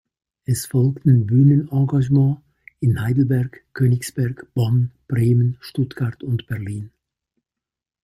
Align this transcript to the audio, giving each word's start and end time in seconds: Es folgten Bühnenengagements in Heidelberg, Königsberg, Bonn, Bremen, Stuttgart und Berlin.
Es 0.47 0.65
folgten 0.65 1.27
Bühnenengagements 1.27 2.41
in 2.79 3.03
Heidelberg, 3.03 3.63
Königsberg, 3.73 4.51
Bonn, 4.55 4.89
Bremen, 5.07 5.57
Stuttgart 5.59 6.23
und 6.23 6.47
Berlin. 6.47 6.91